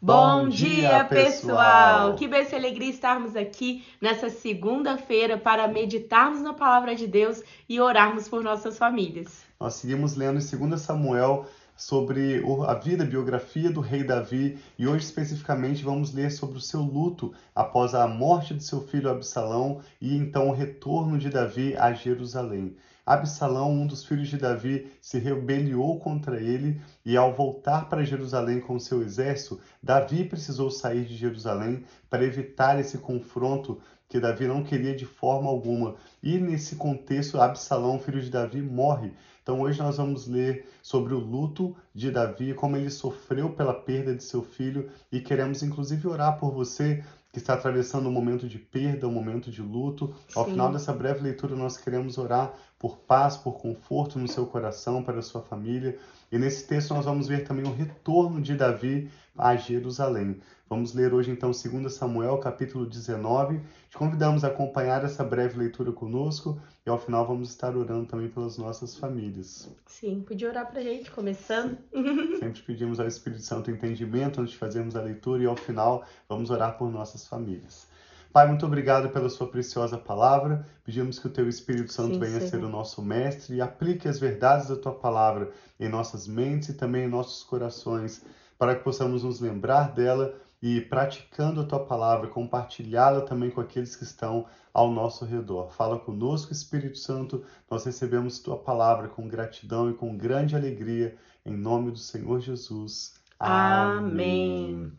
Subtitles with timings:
[0.00, 2.14] Bom dia, pessoal!
[2.16, 7.80] Que bênção e alegria estarmos aqui nessa segunda-feira para meditarmos na palavra de Deus e
[7.80, 9.42] orarmos por nossas famílias.
[9.58, 14.86] Nós seguimos lendo em 2 Samuel sobre a vida, a biografia do rei Davi e
[14.86, 19.80] hoje especificamente vamos ler sobre o seu luto após a morte de seu filho Absalão
[19.98, 22.76] e então o retorno de Davi a Jerusalém.
[23.06, 28.58] Absalão, um dos filhos de Davi, se rebeliou contra ele e, ao voltar para Jerusalém
[28.58, 34.64] com seu exército, Davi precisou sair de Jerusalém para evitar esse confronto que Davi não
[34.64, 35.94] queria de forma alguma.
[36.20, 39.12] E nesse contexto, Absalão, filho de Davi, morre.
[39.40, 44.12] Então hoje nós vamos ler sobre o luto de Davi, como ele sofreu pela perda
[44.12, 47.04] de seu filho e queremos inclusive orar por você
[47.36, 50.14] que está atravessando um momento de perda, um momento de luto.
[50.26, 50.40] Sim.
[50.40, 55.02] Ao final dessa breve leitura, nós queremos orar por paz, por conforto no seu coração,
[55.02, 55.98] para a sua família.
[56.30, 60.40] E nesse texto nós vamos ver também o retorno de Davi a Jerusalém.
[60.68, 63.60] Vamos ler hoje então 2 Samuel, capítulo 19.
[63.88, 68.28] Te convidamos a acompanhar essa breve leitura conosco e ao final vamos estar orando também
[68.28, 69.70] pelas nossas famílias.
[69.86, 71.78] Sim, podia orar para a gente, começando.
[72.40, 76.50] Sempre pedimos ao Espírito Santo entendimento antes de fazermos a leitura e ao final vamos
[76.50, 77.86] orar por nossas famílias.
[78.36, 80.68] Pai, muito obrigado pela sua preciosa palavra.
[80.84, 82.50] Pedimos que o teu Espírito Santo Sim, venha Senhor.
[82.50, 86.74] ser o nosso mestre e aplique as verdades da tua palavra em nossas mentes e
[86.74, 88.22] também em nossos corações,
[88.58, 93.96] para que possamos nos lembrar dela e, praticando a tua palavra, compartilhá-la também com aqueles
[93.96, 95.70] que estão ao nosso redor.
[95.70, 97.42] Fala conosco, Espírito Santo.
[97.70, 103.14] Nós recebemos tua palavra com gratidão e com grande alegria, em nome do Senhor Jesus.
[103.40, 104.74] Amém.
[104.74, 104.92] Amém.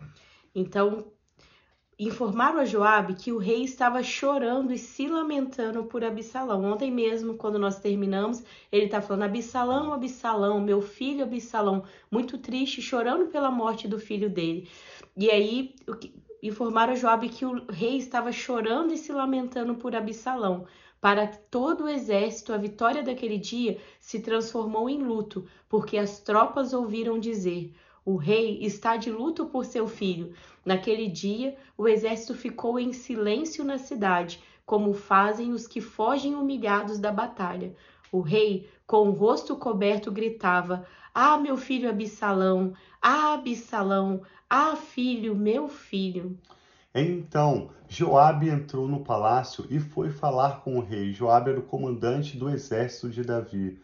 [0.55, 1.05] Então,
[1.99, 6.63] informaram a Joabe que o rei estava chorando e se lamentando por Absalão.
[6.63, 12.81] Ontem mesmo, quando nós terminamos, ele está falando: Absalão, Absalão, meu filho Absalão, muito triste,
[12.81, 14.69] chorando pela morte do filho dele.
[15.15, 15.75] E aí
[16.43, 20.67] informaram a Joabe que o rei estava chorando e se lamentando por Absalão.
[21.01, 26.73] Para todo o exército, a vitória daquele dia se transformou em luto, porque as tropas
[26.73, 27.73] ouviram dizer:
[28.07, 30.33] o rei está de luto por seu filho.
[30.67, 36.99] Naquele dia, o exército ficou em silêncio na cidade, como fazem os que fogem humilhados
[36.99, 37.73] da batalha.
[38.11, 40.85] O rei, com o rosto coberto, gritava:
[41.15, 42.73] Ah, meu filho Absalão!
[43.01, 44.23] Ah, Absalão!
[44.49, 46.37] Ah, filho, meu filho!
[46.93, 51.13] Então Joabe entrou no palácio e foi falar com o rei.
[51.13, 53.79] Joabe era o comandante do exército de Davi.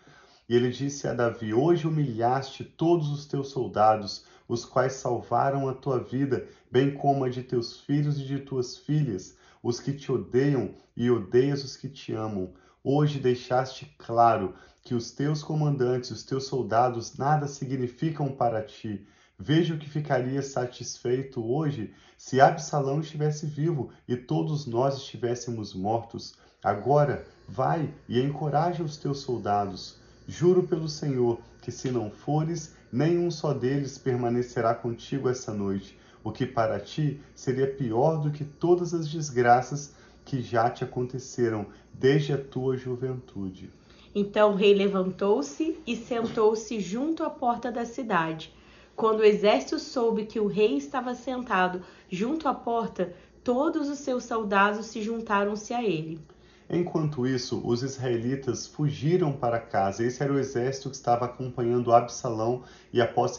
[0.50, 5.74] E ele disse a Davi: Hoje humilhaste todos os teus soldados, os quais salvaram a
[5.74, 10.12] tua vida, bem como a de teus filhos e de tuas filhas, os que te
[10.12, 12.54] odeiam e odeias os que te amam.
[12.84, 14.54] Hoje deixaste claro
[14.84, 19.08] que os teus comandantes, os teus soldados, nada significam para ti.
[19.40, 26.36] Vejo que ficaria satisfeito hoje se Absalão estivesse vivo e todos nós estivéssemos mortos.
[26.64, 33.32] Agora, vai e encoraja os teus soldados Juro pelo Senhor que, se não fores, nenhum
[33.32, 38.94] só deles permanecerá contigo essa noite, o que para ti seria pior do que todas
[38.94, 43.72] as desgraças que já te aconteceram desde a tua juventude.
[44.14, 48.54] Então o rei levantou-se e sentou-se junto à porta da cidade.
[48.96, 51.82] Quando o exército soube que o rei estava sentado
[52.12, 53.12] junto à porta,
[53.44, 56.22] todos os seus soldados se juntaram-se a ele.
[56.70, 60.04] Enquanto isso, os israelitas fugiram para casa.
[60.04, 63.38] Esse era o exército que estava acompanhando Absalão e após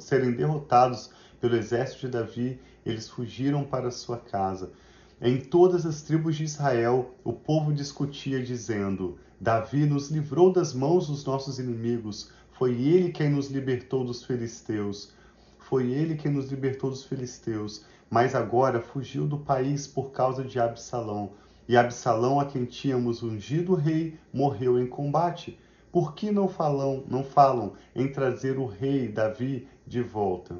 [0.00, 1.10] serem derrotados
[1.40, 4.72] pelo exército de Davi, eles fugiram para sua casa.
[5.20, 11.06] Em todas as tribos de Israel, o povo discutia dizendo: Davi nos livrou das mãos
[11.06, 12.30] dos nossos inimigos.
[12.52, 15.12] Foi ele quem nos libertou dos filisteus.
[15.58, 17.84] Foi ele quem nos libertou dos filisteus.
[18.10, 21.32] Mas agora fugiu do país por causa de Absalão
[21.68, 25.58] e Absalão, a quem tínhamos ungido rei, morreu em combate.
[25.92, 30.56] Por que não falam, não falam em trazer o rei Davi de volta?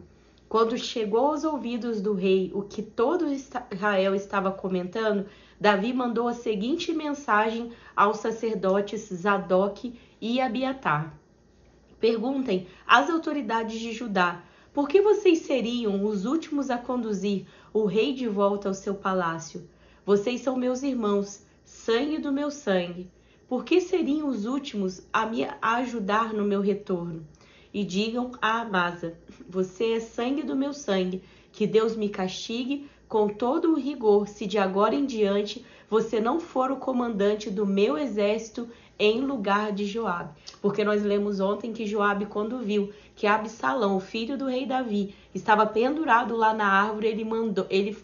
[0.49, 5.27] Quando chegou aos ouvidos do rei o que todo Israel estava comentando,
[5.61, 11.15] Davi mandou a seguinte mensagem aos sacerdotes Zadok e Abiatar:
[11.99, 14.43] Perguntem às autoridades de Judá
[14.79, 19.69] por que vocês seriam os últimos a conduzir o rei de volta ao seu palácio?
[20.09, 23.11] Vocês são meus irmãos, sangue do meu sangue.
[23.47, 27.27] Por que seriam os últimos a me ajudar no meu retorno?
[27.75, 31.23] E digam a Amasa: Você é sangue do meu sangue.
[31.53, 36.41] Que Deus me castigue com todo o rigor, se de agora em diante você não
[36.41, 38.67] for o comandante do meu exército
[38.99, 40.33] em lugar de Joabe.
[40.63, 45.67] Porque nós lemos ontem que Joabe, quando viu que Absalão, filho do rei Davi, estava
[45.67, 47.95] pendurado lá na árvore, ele mandou, ele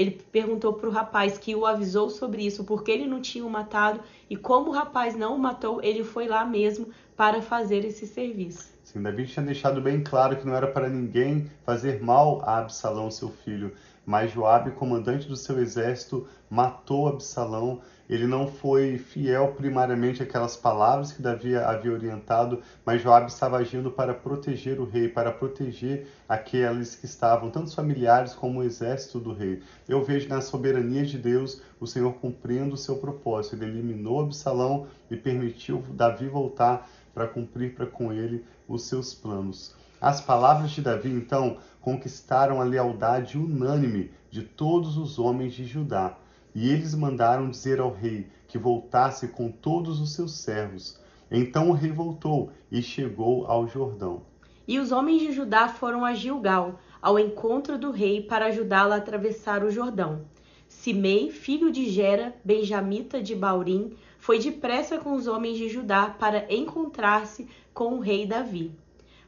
[0.00, 3.50] ele perguntou para o rapaz que o avisou sobre isso, porque ele não tinha o
[3.50, 4.00] matado,
[4.30, 8.72] e como o rapaz não o matou, ele foi lá mesmo para fazer esse serviço.
[8.82, 13.10] Sim, Davi tinha deixado bem claro que não era para ninguém fazer mal a Absalão,
[13.10, 13.72] seu filho,
[14.10, 17.80] mas Joabe, comandante do seu exército, matou Absalão.
[18.08, 23.88] Ele não foi fiel primariamente àquelas palavras que Davi havia orientado, mas Joabe estava agindo
[23.88, 29.32] para proteger o rei, para proteger aqueles que estavam, tanto familiares como o exército do
[29.32, 29.62] rei.
[29.88, 33.54] Eu vejo na soberania de Deus o Senhor cumprindo o seu propósito.
[33.54, 39.72] Ele eliminou Absalão e permitiu Davi voltar para cumprir para com ele os seus planos.
[40.00, 46.16] As palavras de Davi, então, conquistaram a lealdade unânime de todos os homens de Judá,
[46.54, 50.98] e eles mandaram dizer ao rei que voltasse com todos os seus servos.
[51.30, 54.22] Então o rei voltou e chegou ao Jordão.
[54.66, 58.96] E os homens de Judá foram a Gilgal, ao encontro do rei, para ajudá-lo a
[58.96, 60.22] atravessar o Jordão.
[60.68, 66.46] Simei, filho de Gera, benjamita de Baurim, foi depressa com os homens de Judá para
[66.52, 68.70] encontrar-se com o rei Davi.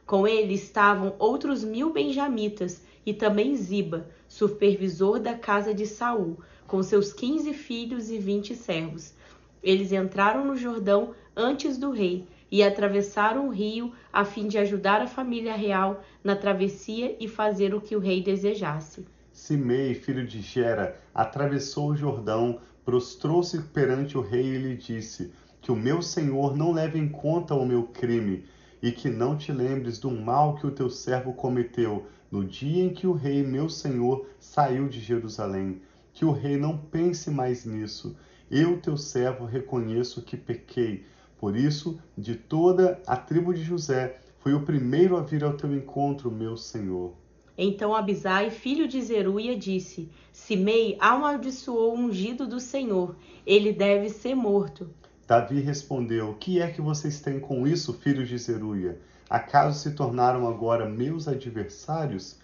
[0.05, 6.83] Com ele estavam outros mil benjamitas e também Ziba, supervisor da casa de Saul, com
[6.83, 9.13] seus quinze filhos e vinte servos.
[9.61, 15.01] Eles entraram no Jordão antes do rei e atravessaram o rio a fim de ajudar
[15.01, 19.05] a família real na travessia e fazer o que o rei desejasse.
[19.31, 25.71] Simei, filho de Gera, atravessou o Jordão, prostrou-se perante o rei e lhe disse: Que
[25.71, 28.43] o meu senhor não leve em conta o meu crime
[28.83, 32.89] e que não te lembres do mal que o teu servo cometeu no dia em
[32.89, 35.81] que o rei, meu senhor, saiu de Jerusalém.
[36.11, 38.17] Que o rei não pense mais nisso.
[38.51, 41.05] Eu, teu servo, reconheço que pequei.
[41.37, 45.73] Por isso, de toda a tribo de José, fui o primeiro a vir ao teu
[45.73, 47.13] encontro, meu senhor.
[47.57, 53.15] Então Abisai, filho de Zeruia, disse: Simei amaldiçoou o ungido do Senhor,
[53.45, 54.89] ele deve ser morto.
[55.25, 58.99] Davi respondeu: Que é que vocês têm com isso, filhos de Zeruia?
[59.29, 62.37] Acaso se tornaram agora meus adversários?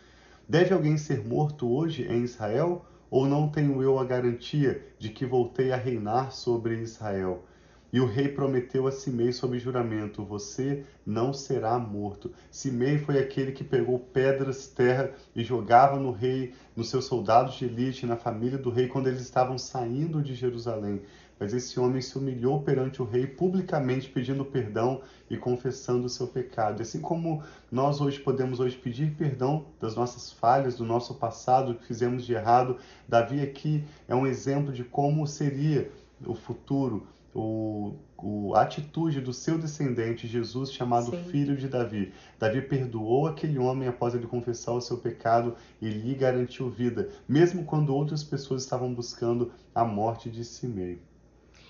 [0.47, 2.85] Deve alguém ser morto hoje em Israel?
[3.11, 7.43] Ou não tenho eu a garantia de que voltei a reinar sobre Israel?
[7.91, 12.31] E o rei prometeu a Simei sob juramento: Você não será morto.
[12.51, 17.65] Simei foi aquele que pegou pedras, terra e jogava no rei, nos seus soldados de
[17.65, 21.01] elite, na família do rei, quando eles estavam saindo de Jerusalém.
[21.39, 26.27] Mas esse homem se humilhou perante o rei publicamente pedindo perdão e confessando o seu
[26.27, 26.81] pecado.
[26.81, 27.41] Assim como
[27.71, 32.33] nós hoje podemos hoje pedir perdão das nossas falhas, do nosso passado, que fizemos de
[32.33, 32.77] errado,
[33.07, 35.89] Davi aqui é um exemplo de como seria
[36.25, 41.23] o futuro o, o, a atitude do seu descendente, Jesus, chamado Sim.
[41.25, 42.11] Filho de Davi.
[42.37, 47.63] Davi perdoou aquele homem após ele confessar o seu pecado e lhe garantiu vida, mesmo
[47.63, 50.99] quando outras pessoas estavam buscando a morte de Simei.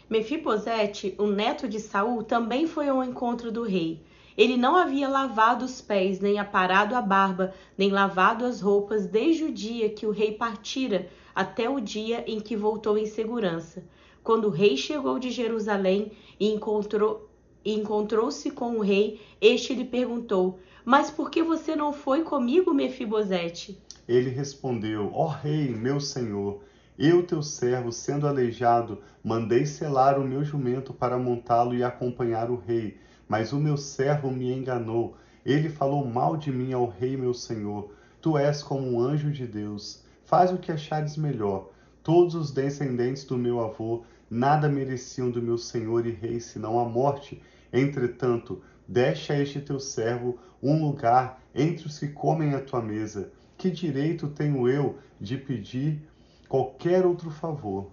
[0.09, 4.01] Mefibosete, o neto de Saul, também foi ao encontro do rei.
[4.35, 9.43] Ele não havia lavado os pés, nem aparado a barba, nem lavado as roupas desde
[9.43, 13.83] o dia que o rei partira até o dia em que voltou em segurança.
[14.23, 17.29] Quando o rei chegou de Jerusalém e encontrou
[17.63, 23.79] encontrou-se com o rei, este lhe perguntou: Mas por que você não foi comigo, Mefibosete?
[24.07, 26.63] Ele respondeu: Ó oh, rei, meu senhor,
[27.01, 32.57] eu, teu servo, sendo aleijado, mandei selar o meu jumento para montá-lo e acompanhar o
[32.57, 32.99] rei.
[33.25, 35.15] Mas o meu servo me enganou.
[35.45, 37.93] Ele falou mal de mim ao rei, meu senhor.
[38.19, 40.03] Tu és como um anjo de Deus.
[40.25, 41.69] Faz o que achares melhor.
[42.03, 46.83] Todos os descendentes do meu avô nada mereciam do meu senhor e rei senão a
[46.83, 47.41] morte.
[47.71, 53.31] Entretanto, deixa a este teu servo um lugar entre os que comem a tua mesa.
[53.57, 56.01] Que direito tenho eu de pedir
[56.49, 57.87] qualquer outro favor?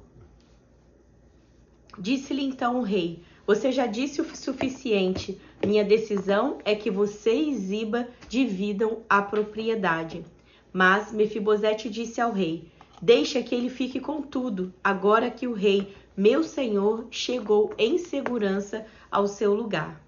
[1.98, 5.38] Disse-lhe então o rei: Você já disse o suficiente.
[5.64, 10.24] Minha decisão é que você e Ziba dividam a propriedade.
[10.72, 12.68] Mas Mefibosete disse ao rei:
[13.00, 18.86] Deixa que ele fique com tudo, agora que o rei, meu senhor, chegou em segurança
[19.10, 20.00] ao seu lugar.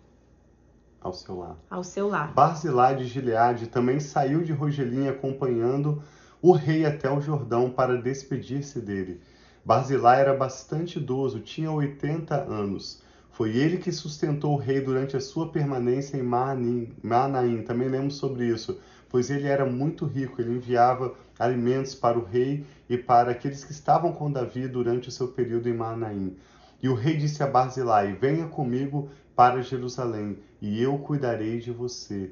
[1.00, 1.56] Ao seu lar.
[1.70, 2.32] Ao seu lar.
[2.32, 6.02] Barzilai de Gileade também saiu de Rogelim acompanhando
[6.40, 9.20] o rei até o Jordão para despedir-se dele.
[9.64, 13.02] Barzilai era bastante idoso, tinha 80 anos.
[13.30, 17.62] Foi ele que sustentou o rei durante a sua permanência em Manaim.
[17.62, 18.78] Também lemos sobre isso
[19.08, 20.40] pois ele era muito rico.
[20.40, 25.12] Ele enviava alimentos para o rei e para aqueles que estavam com Davi durante o
[25.12, 26.36] seu período em Manaim.
[26.82, 32.30] E o rei disse a Barzilai: Venha comigo para Jerusalém, e eu cuidarei de você.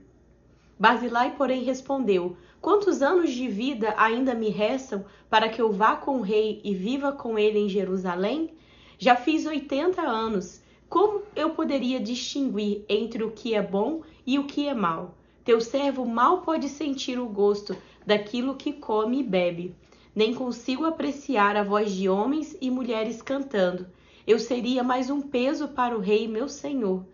[0.78, 6.18] Barzilai, porém, respondeu: Quantos anos de vida ainda me restam para que eu vá com
[6.18, 8.50] o rei e viva com ele em Jerusalém?
[8.99, 10.61] Já fiz oitenta anos.
[10.88, 15.16] Como eu poderia distinguir entre o que é bom e o que é mal?
[15.45, 19.75] Teu servo mal pode sentir o gosto daquilo que come e bebe.
[20.14, 23.87] Nem consigo apreciar a voz de homens e mulheres cantando.
[24.26, 27.04] Eu seria mais um peso para o rei, meu senhor.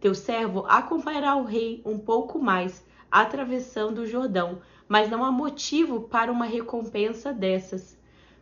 [0.00, 6.02] Teu servo acompanhará o rei um pouco mais, atravessando o Jordão, mas não há motivo
[6.02, 7.98] para uma recompensa dessas.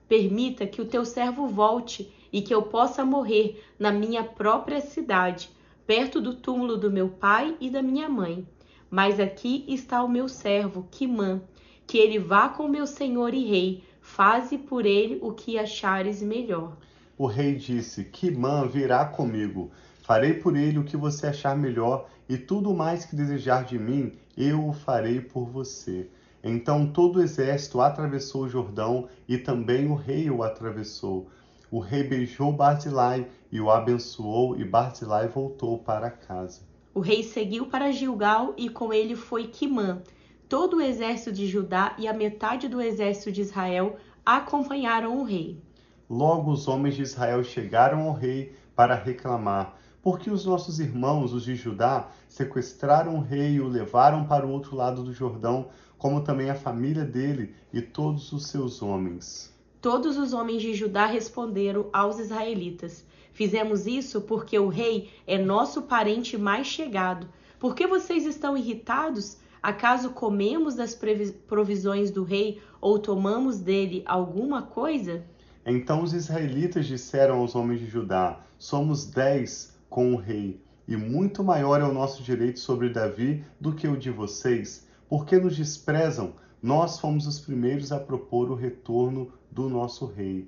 [0.08, 5.50] Permita que o teu servo volte e que eu possa morrer na minha própria cidade,
[5.86, 8.46] perto do túmulo do meu pai e da minha mãe.
[8.90, 11.42] Mas aqui está o meu servo, Quimã,
[11.86, 16.76] que ele vá com meu senhor e rei, faze por ele o que achares melhor.
[17.16, 19.70] O rei disse: Quimã virá comigo.
[20.08, 24.14] Farei por ele o que você achar melhor, e tudo mais que desejar de mim,
[24.38, 26.08] eu o farei por você.
[26.42, 31.28] Então todo o exército atravessou o Jordão, e também o rei o atravessou.
[31.70, 36.62] O rei beijou Barzilai e o abençoou, e Barzilai voltou para casa.
[36.94, 40.00] O rei seguiu para Gilgal e com ele foi Quimã.
[40.48, 45.62] Todo o exército de Judá e a metade do exército de Israel acompanharam o rei.
[46.08, 49.77] Logo os homens de Israel chegaram ao rei para reclamar:
[50.08, 54.50] porque os nossos irmãos, os de Judá, sequestraram o rei e o levaram para o
[54.50, 59.54] outro lado do Jordão, como também a família dele e todos os seus homens.
[59.82, 65.82] Todos os homens de Judá responderam aos israelitas: Fizemos isso porque o rei é nosso
[65.82, 67.28] parente mais chegado.
[67.60, 69.36] Por que vocês estão irritados?
[69.62, 70.98] Acaso comemos das
[71.46, 75.22] provisões do rei ou tomamos dele alguma coisa?
[75.66, 81.44] Então os israelitas disseram aos homens de Judá: Somos dez com o rei, e muito
[81.44, 84.86] maior é o nosso direito sobre Davi do que o de vocês.
[85.08, 86.32] Por que nos desprezam?
[86.62, 90.46] Nós fomos os primeiros a propor o retorno do nosso rei.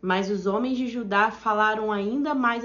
[0.00, 2.64] Mas os homens de Judá falaram ainda mais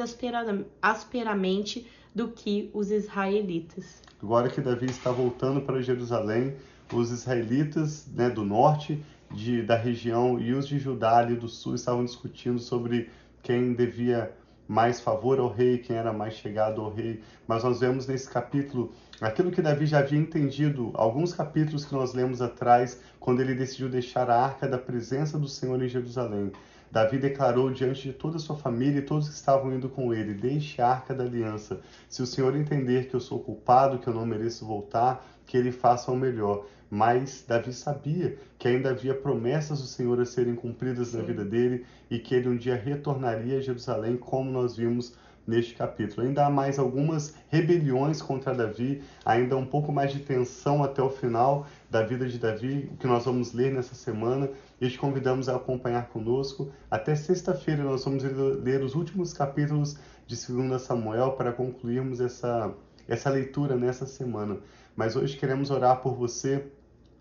[0.82, 4.02] asperamente do que os israelitas.
[4.22, 6.56] Agora que Davi está voltando para Jerusalém,
[6.92, 11.76] os israelitas né, do norte, de, da região, e os de Judá ali do sul
[11.76, 13.10] estavam discutindo sobre
[13.44, 14.34] quem devia
[14.68, 17.22] mais favor ao rei, quem era mais chegado ao rei.
[17.48, 22.14] Mas nós vemos nesse capítulo aquilo que Davi já havia entendido, alguns capítulos que nós
[22.14, 26.52] lemos atrás, quando ele decidiu deixar a arca da presença do Senhor em Jerusalém.
[26.90, 30.34] Davi declarou diante de toda a sua família e todos que estavam indo com ele:
[30.34, 31.82] Deixe a arca da aliança.
[32.08, 35.72] Se o Senhor entender que eu sou culpado, que eu não mereço voltar, que ele
[35.72, 36.66] faça o melhor.
[36.90, 41.18] Mas Davi sabia que ainda havia promessas do Senhor a serem cumpridas Sim.
[41.18, 45.14] na vida dele e que ele um dia retornaria a Jerusalém, como nós vimos
[45.48, 46.28] neste capítulo.
[46.28, 51.10] Ainda há mais algumas rebeliões contra Davi, ainda um pouco mais de tensão até o
[51.10, 55.48] final da vida de Davi, o que nós vamos ler nessa semana, e te convidamos
[55.48, 56.70] a acompanhar conosco.
[56.92, 62.74] Até sexta-feira nós vamos ler os últimos capítulos de 2 Samuel para concluirmos essa,
[63.08, 64.58] essa leitura nessa semana.
[64.96, 66.66] Mas hoje queremos orar por você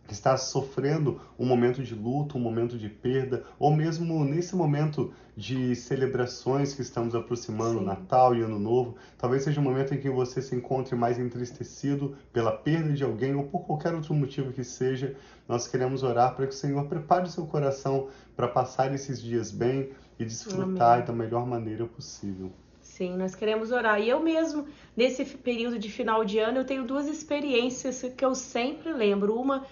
[0.07, 5.13] que está sofrendo um momento de luto, um momento de perda, ou mesmo nesse momento
[5.37, 7.85] de celebrações que estamos aproximando, Sim.
[7.85, 12.17] Natal e Ano Novo, talvez seja um momento em que você se encontre mais entristecido
[12.33, 15.15] pela perda de alguém ou por qualquer outro motivo que seja.
[15.47, 19.51] Nós queremos orar para que o Senhor prepare o seu coração para passar esses dias
[19.51, 21.07] bem e desfrutar Amém.
[21.07, 22.51] da melhor maneira possível.
[22.97, 24.00] Sim, nós queremos orar.
[24.00, 28.35] E eu mesmo, nesse período de final de ano, eu tenho duas experiências que eu
[28.35, 29.38] sempre lembro.
[29.38, 29.67] Uma,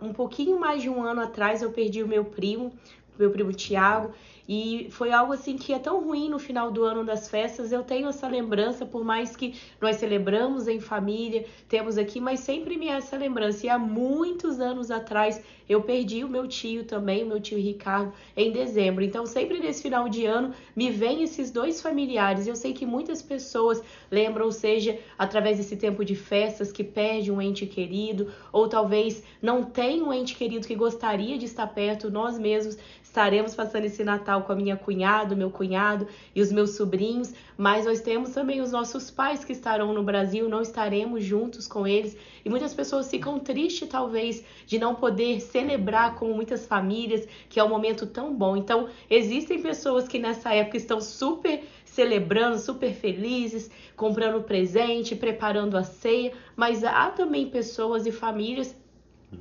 [0.00, 2.72] um pouquinho mais de um ano atrás, eu perdi o meu primo,
[3.18, 4.14] meu primo Tiago,
[4.52, 7.70] e foi algo assim que é tão ruim no final do ano das festas.
[7.70, 12.76] Eu tenho essa lembrança, por mais que nós celebramos em família, temos aqui, mas sempre
[12.76, 13.64] me é essa lembrança.
[13.64, 18.12] E há muitos anos atrás eu perdi o meu tio também, o meu tio Ricardo,
[18.36, 19.04] em dezembro.
[19.04, 22.48] Então, sempre nesse final de ano me vêm esses dois familiares.
[22.48, 23.80] Eu sei que muitas pessoas
[24.10, 29.62] lembram, seja através desse tempo de festas, que perde um ente querido, ou talvez não
[29.62, 34.39] tem um ente querido que gostaria de estar perto, nós mesmos estaremos passando esse Natal
[34.42, 38.72] com a minha cunhada, meu cunhado e os meus sobrinhos, mas nós temos também os
[38.72, 42.16] nossos pais que estarão no Brasil, não estaremos juntos com eles.
[42.44, 47.64] E muitas pessoas ficam tristes, talvez, de não poder celebrar como muitas famílias, que é
[47.64, 48.56] um momento tão bom.
[48.56, 55.82] Então, existem pessoas que nessa época estão super celebrando, super felizes, comprando presente, preparando a
[55.82, 58.74] ceia, mas há também pessoas e famílias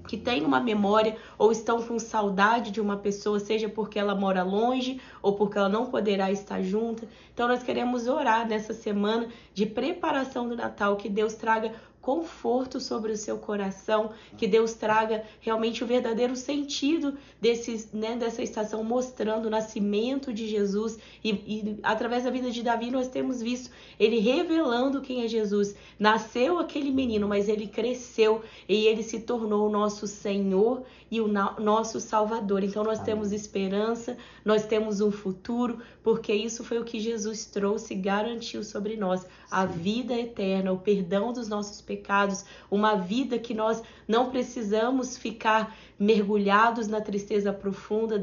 [0.08, 4.43] que têm uma memória ou estão com saudade de uma pessoa, seja porque ela mora
[4.43, 7.08] longe ou porque ela não poderá estar junta.
[7.34, 11.74] Então nós queremos orar nessa semana de preparação do Natal, que Deus traga
[12.09, 18.41] conforto sobre o seu coração, que Deus traga realmente o verdadeiro sentido desse, né, dessa
[18.41, 20.97] estação, mostrando o nascimento de Jesus.
[21.23, 25.75] E, e, através da vida de Davi, nós temos visto ele revelando quem é Jesus.
[25.99, 31.27] Nasceu aquele menino, mas ele cresceu e ele se tornou o nosso Senhor e o
[31.27, 32.63] nosso Salvador.
[32.63, 33.05] Então nós Amém.
[33.13, 38.63] temos esperança, nós temos um futuro, porque isso foi o que Jesus trouxe e garantiu
[38.63, 44.29] sobre nós: a vida eterna, o perdão dos nossos pecados, uma vida que nós não
[44.29, 48.19] precisamos ficar mergulhados na tristeza profunda,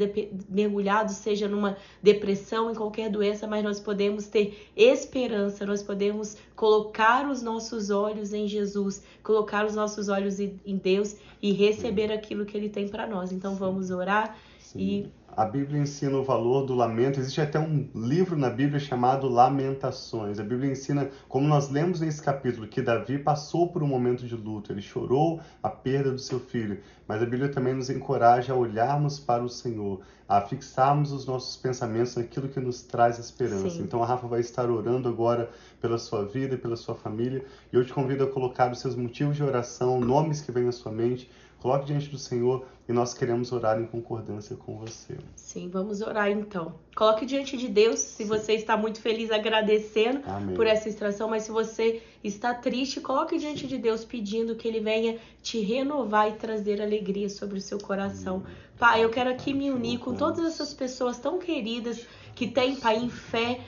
[0.49, 7.29] mergulhados seja numa depressão, em qualquer doença, mas nós podemos ter esperança, nós podemos colocar
[7.29, 12.57] os nossos olhos em Jesus, colocar os nossos olhos em Deus e receber aquilo que
[12.57, 13.33] ele tem para nós.
[13.33, 14.79] Então vamos orar Sim.
[14.79, 17.21] e a Bíblia ensina o valor do lamento.
[17.21, 20.39] Existe até um livro na Bíblia chamado Lamentações.
[20.39, 24.35] A Bíblia ensina, como nós lemos nesse capítulo, que Davi passou por um momento de
[24.35, 24.73] luto.
[24.73, 26.81] Ele chorou a perda do seu filho.
[27.07, 31.55] Mas a Bíblia também nos encoraja a olharmos para o Senhor, a fixarmos os nossos
[31.57, 33.71] pensamentos naquilo que nos traz esperança.
[33.71, 33.83] Sim.
[33.83, 35.51] Então a Rafa vai estar orando agora
[35.83, 37.45] pela sua vida e pela sua família.
[37.71, 40.73] E eu te convido a colocar os seus motivos de oração, nomes que vêm à
[40.73, 41.31] sua mente
[41.67, 45.19] Coloque diante do Senhor e nós queremos orar em concordância com você.
[45.35, 46.77] Sim, vamos orar então.
[46.95, 48.29] Coloque diante de Deus, se Sim.
[48.29, 50.55] você está muito feliz agradecendo Amém.
[50.55, 54.79] por essa extração, mas se você está triste, coloque diante de Deus pedindo que Ele
[54.79, 58.37] venha te renovar e trazer alegria sobre o seu coração.
[58.45, 58.57] Amém.
[58.79, 62.07] Pai, eu quero aqui me unir com todas essas pessoas tão queridas
[62.37, 63.59] que têm, Pai, em fé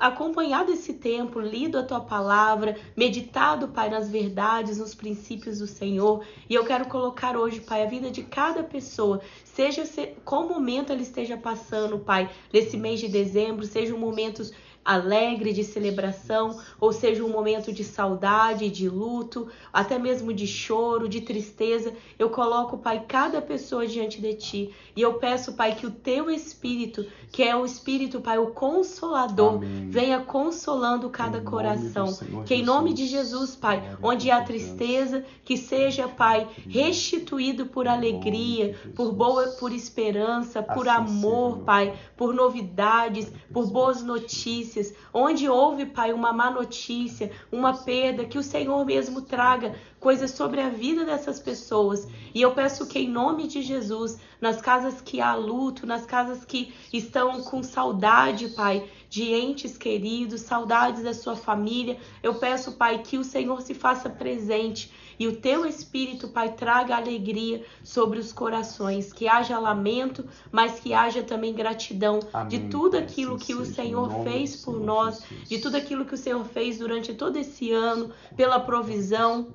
[0.00, 6.24] acompanhado esse tempo, lido a tua palavra, meditado, Pai, nas verdades, nos princípios do Senhor.
[6.48, 9.84] E eu quero colocar hoje, Pai, a vida de cada pessoa, seja
[10.24, 14.52] qual momento ela esteja passando, Pai, nesse mês de dezembro, sejam momentos
[14.88, 21.06] alegre, de celebração, ou seja, um momento de saudade, de luto, até mesmo de choro,
[21.06, 21.92] de tristeza.
[22.18, 24.74] Eu coloco, Pai, cada pessoa diante de Ti.
[24.96, 29.56] E eu peço, Pai, que o Teu Espírito, que é o Espírito, Pai, o Consolador,
[29.56, 29.90] Amém.
[29.90, 32.06] venha consolando cada coração.
[32.46, 38.74] Que em nome de Jesus, Pai, onde há tristeza, que seja, Pai, restituído por alegria,
[38.96, 45.48] por boa, por esperança, por assim amor, Pai, por novidades, por boas notícias notícias, onde
[45.48, 50.68] houve, Pai, uma má notícia, uma perda, que o Senhor mesmo traga coisas sobre a
[50.68, 52.06] vida dessas pessoas.
[52.34, 56.44] E eu peço que, em nome de Jesus, nas casas que há luto, nas casas
[56.44, 63.02] que estão com saudade, Pai, de entes queridos, saudades da sua família, eu peço, Pai,
[63.02, 68.32] que o Senhor se faça presente e o teu Espírito, Pai, traga alegria sobre os
[68.32, 72.48] corações, que haja lamento, mas que haja também gratidão Amém.
[72.48, 76.44] de tudo aquilo que o Senhor fez por nós, de tudo aquilo que o Senhor
[76.44, 79.48] fez durante todo esse ano, pela provisão,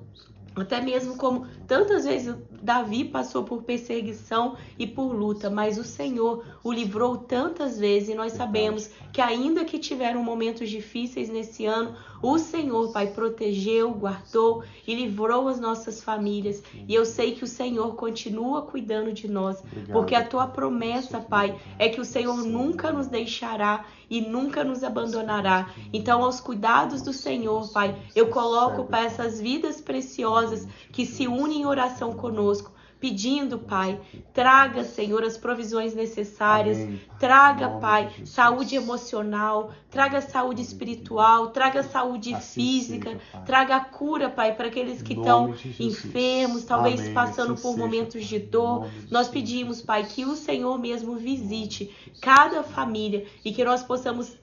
[0.56, 6.44] até mesmo como tantas vezes Davi passou por perseguição e por luta, mas o Senhor
[6.62, 11.96] o livrou tantas vezes e nós sabemos que ainda que tiveram momentos difíceis nesse ano,
[12.26, 16.62] o Senhor, Pai, protegeu, guardou e livrou as nossas famílias.
[16.88, 21.54] E eu sei que o Senhor continua cuidando de nós, porque a tua promessa, Pai,
[21.78, 25.68] é que o Senhor nunca nos deixará e nunca nos abandonará.
[25.92, 31.60] Então, aos cuidados do Senhor, Pai, eu coloco, Pai, essas vidas preciosas que se unem
[31.60, 32.73] em oração conosco
[33.04, 34.00] pedindo, Pai,
[34.32, 37.02] traga, Senhor, as provisões necessárias, Amém.
[37.18, 44.54] traga, Pai, saúde emocional, traga saúde espiritual, traga saúde assim física, seja, traga cura, Pai,
[44.54, 47.12] para aqueles que estão enfermos, talvez Amém.
[47.12, 48.88] passando assim por seja, momentos de dor.
[49.10, 54.34] Nós pedimos, Pai, que o Senhor mesmo visite cada família e que nós possamos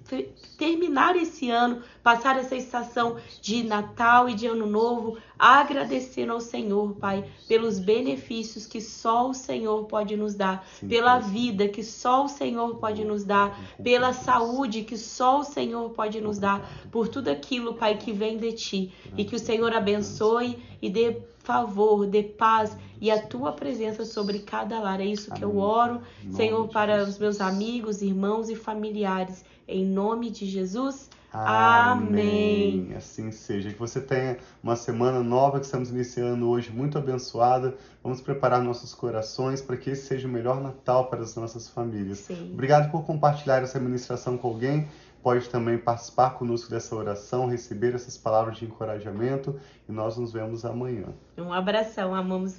[0.57, 6.93] terminar esse ano, passar essa estação de Natal e de Ano Novo, agradecendo ao Senhor,
[6.95, 12.25] Pai, pelos benefícios que só o Senhor pode nos dar, Sim, pela vida que só
[12.25, 16.61] o Senhor pode nos dar, pela saúde que só o Senhor pode nos dar,
[16.91, 18.93] por tudo aquilo, Pai, que vem de Ti.
[19.17, 24.39] E que o Senhor abençoe e dê favor, dê paz e a tua presença sobre
[24.39, 25.01] cada lar.
[25.01, 29.43] É isso que eu oro, Senhor, para os meus amigos, irmãos e familiares.
[29.67, 31.09] Em nome de Jesus.
[31.33, 32.85] Amém.
[32.87, 32.95] Amém.
[32.95, 33.71] Assim seja.
[33.71, 37.75] Que você tenha uma semana nova que estamos iniciando hoje, muito abençoada.
[38.03, 42.19] Vamos preparar nossos corações para que esse seja o melhor Natal para as nossas famílias.
[42.19, 42.51] Sim.
[42.53, 44.87] Obrigado por compartilhar essa ministração com alguém.
[45.23, 50.65] Pode também participar conosco dessa oração, receber essas palavras de encorajamento e nós nos vemos
[50.65, 51.05] amanhã.
[51.37, 52.49] Um abração, amamos